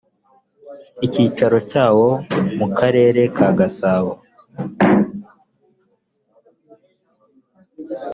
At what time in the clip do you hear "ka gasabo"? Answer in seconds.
3.35-4.11